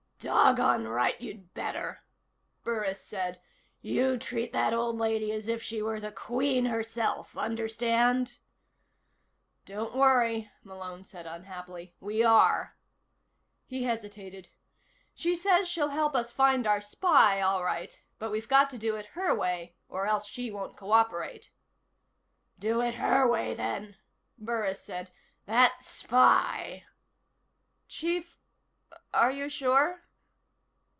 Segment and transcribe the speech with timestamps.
[0.23, 2.03] "Doggone right you'd better,"
[2.63, 3.41] Burris said.
[3.81, 8.37] "You treat that old lady as if she were the Queen herself, understand?"
[9.65, 11.95] "Don't worry," Malone said unhappily.
[11.99, 12.77] "We are."
[13.65, 14.49] He hesitated.
[15.15, 18.95] "She says she'll help us find our spy, all right, but we've got to do
[18.97, 21.51] it her way or else she won't cooperate."
[22.59, 23.95] "Do it her way, then,"
[24.37, 25.09] Burris said.
[25.47, 26.83] "That spy"
[27.87, 28.37] "Chief,
[29.11, 30.03] are you sure?"